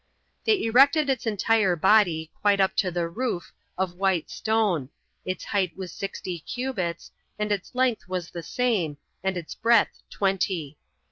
They 0.45 0.63
erected 0.63 1.11
its 1.11 1.27
entire 1.27 1.75
body, 1.75 2.31
quite 2.41 2.59
up 2.59 2.75
to 2.77 2.89
the 2.89 3.07
roof, 3.07 3.53
of 3.77 3.97
white 3.97 4.31
stone; 4.31 4.89
its 5.25 5.43
height 5.45 5.77
was 5.77 5.91
sixty 5.91 6.39
cubits, 6.39 7.11
and 7.37 7.51
its 7.51 7.75
length 7.75 8.07
was 8.09 8.31
the 8.31 8.41
same, 8.41 8.97
and 9.23 9.37
its 9.37 9.53
breadth 9.53 10.01
twenty. 10.09 10.79